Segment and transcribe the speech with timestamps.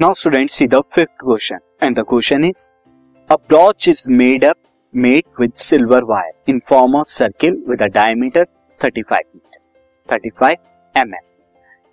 [0.00, 1.58] Now, students, see the fifth question.
[1.80, 2.70] And the question is,
[3.30, 4.56] a brooch is made up,
[4.94, 8.46] made with silver wire in form of circle with a diameter
[8.80, 9.60] 35 meter
[10.08, 10.56] 35
[10.94, 11.14] mm.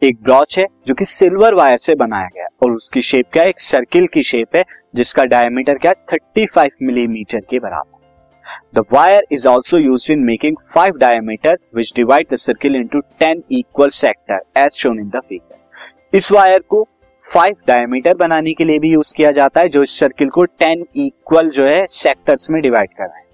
[0.04, 3.50] एक brooch है जो कि silver wire से बनाया गया और उसकी shape क्या है?
[3.50, 4.64] एक सर्किल की शेप है,
[4.96, 6.06] जिसका डायमीटर क्या है?
[6.14, 12.28] 35 मिलीमीटर के बराबर the wire is also use in making five diameters which divide
[12.32, 16.88] the circle into ten equal sector as shown in the figure इस वायर को
[17.28, 20.86] फाइव डायमीटर बनाने के लिए भी यूज़ किया जाता है, जो इस सर्किल को टेन
[20.96, 23.26] इक्वल जो है सेक्टर्स में डिवाइड कर रहे हैं।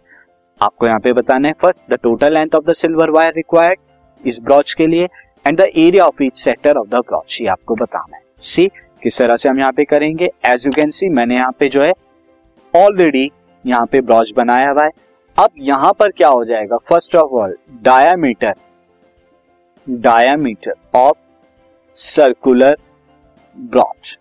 [0.62, 3.80] आपको यहाँ पे बताना है, first, the total length of the silver wire required
[4.24, 5.08] इस ब्रॉच के लिए,
[5.46, 8.68] and the area of each sector of the brooch, ये आपको बताना है। सी,
[9.04, 10.30] किस तरह से हम यहाँ पे करेंगे?
[10.46, 11.92] एज यू कैन सी मैंने यहाँ पे जो है
[12.74, 13.30] ऑलरेडी
[13.66, 14.92] यहाँ पे ब्रॉच बनाया हुआ है।
[15.38, 16.78] अब यहाँ पर क्या हो जाएगा?
[16.80, 18.54] First of all diameter
[19.88, 21.18] diameter of
[21.96, 22.78] circular
[23.56, 24.18] brooch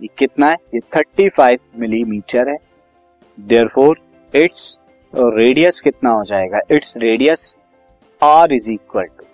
[0.00, 0.56] ये कितना है?
[0.74, 2.56] ये 35 मिलीमीटर है।
[3.38, 3.98] देयरफोर
[4.34, 4.80] इट्स
[5.14, 6.58] रेडियस कितना हो जाएगा?
[6.70, 7.56] It's radius
[8.22, 9.24] r is equal to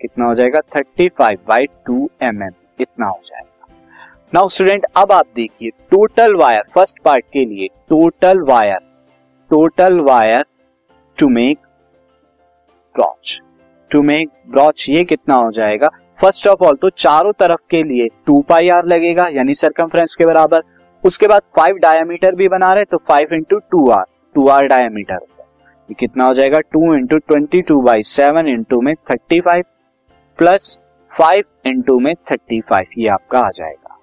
[0.00, 0.60] कितना हो जाएगा?
[0.76, 3.66] 35 five by two m m इतना हो जाएगा?
[4.34, 8.78] नाउ स्टूडेंट अब आप देखिए टोटल वायर फ़र्स्ट पार्ट के लिए total wire
[9.50, 10.44] total wire
[11.18, 11.58] to make
[12.94, 13.40] brooch
[13.90, 15.90] to make brooch ये कितना हो जाएगा?
[16.24, 20.26] फ़र्स्ट ऑफ़ ऑल तो चारों तरफ़ के लिए टू पाई आर लगेगा, यानी सरकमफ्रेंस के
[20.26, 20.62] बराबर।
[21.04, 25.18] उसके बाद फाइव डायमीटर भी बना रहे तो five into two r two r diameter
[25.88, 26.58] ये कितना हो जाएगा?
[26.58, 29.64] Two into twenty two by seven into में thirty five
[30.38, 30.78] plus
[31.12, 33.98] five into में थर्टी फाइव ये आपका आ जाएगा।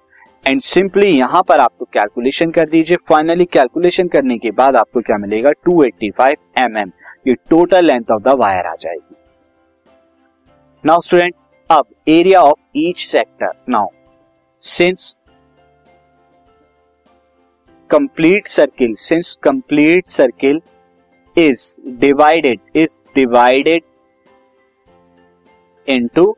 [0.46, 5.18] एंड सिंपली यहाँ पर आपको कैलकुलेशन कर दीजिए। फाइनली कैलकुलेशन करने के बाद आपको क्या
[5.18, 5.50] मिलेगा?
[5.68, 6.92] 285 एम mm.
[7.28, 9.14] ये total length of the wire आ जाएगी।
[10.84, 11.34] नाउ स्टूडेंट
[11.72, 13.86] अब area of each sector now
[14.62, 15.18] since
[17.90, 20.60] complete circle since complete circle
[21.36, 21.64] is
[22.00, 23.82] divided is divided
[25.88, 26.30] into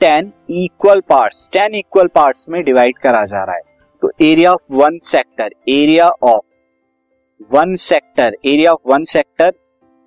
[0.00, 3.62] ten equal parts ten equal parts में divide करा जा रहा है।
[4.02, 9.50] तो area of one sector area of one sector area of one sector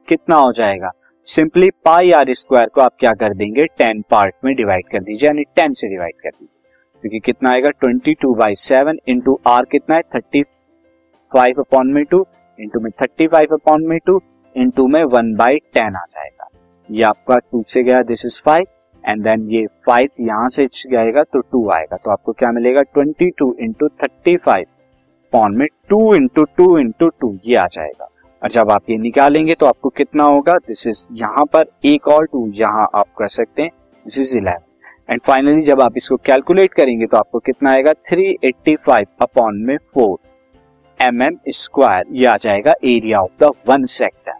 [0.07, 0.91] कितना हो जाएगा?
[1.27, 5.27] Simply pi are square को आप क्या कर देंगे, टेन पार्ट में डिवाइड कर दीजिए,
[5.27, 6.47] यानी टेन से डिवाइड कर दीजिए।
[7.03, 10.41] क्योंकि कितना आएगा, twenty two by seven into r कितना है थर्टी
[11.31, 12.25] फाइव अपॉन में टू
[12.59, 14.19] इंटू में थर्टी फाइव अपॉन में टू
[14.55, 16.47] इंटू में वन बाई टेन आ जाएगा।
[16.89, 18.65] ये आपका टू से गया this is five
[19.03, 23.29] and then ये फाइव यहाँ से जाएगा तो टू आएगा। तो आपको क्या मिलेगा, twenty
[23.29, 24.65] two into thirty five
[25.33, 28.09] upon में two into two into two ये आ जाएगा।
[28.41, 30.53] जब आप ये निकालेंगे तो आपको कितना होगा?
[30.57, 33.69] दिस इज़ यहाँ पर एक और टू यहाँ आप कर सकते हैं।
[34.05, 37.93] This is eleven and finally जब आप इसको कैलकुलेट करेंगे तो आपको कितना आएगा?
[37.93, 40.17] थ्री एट्टी फाइव अपॉन में फोर
[40.99, 44.37] एम एम स्क्वायर ये आ जाएगा area of the one sector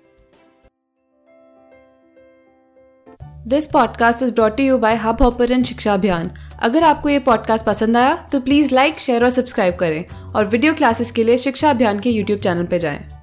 [3.48, 6.32] this podcast is brought you by Hubhopper शिक्षा अभियान
[6.64, 10.74] अगर आपको ये पॉडकास्ट पसंद आया तो प्लीज़ लाइक शेयर और सब्सक्राइब करें। और वीडियो
[10.74, 13.19] क्लासेस के लिए शिक्षा अभियान के यूट्यूब चैनल पर जाएँ।